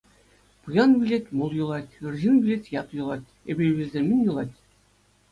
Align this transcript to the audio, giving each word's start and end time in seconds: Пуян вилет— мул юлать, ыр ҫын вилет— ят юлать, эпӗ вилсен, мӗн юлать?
Пуян 0.61 0.91
вилет— 0.99 1.25
мул 1.37 1.51
юлать, 1.63 1.91
ыр 2.05 2.13
ҫын 2.21 2.35
вилет— 2.43 2.63
ят 2.79 2.87
юлать, 3.01 3.33
эпӗ 3.49 3.63
вилсен, 3.77 4.03
мӗн 4.09 4.19
юлать? 4.31 4.55